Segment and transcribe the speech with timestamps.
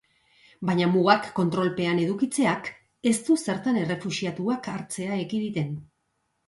[0.69, 2.73] Baina mugak kontrolpean edukitzeak
[3.13, 5.75] ez du zertan errefuxiatuak hartzea ekiditen.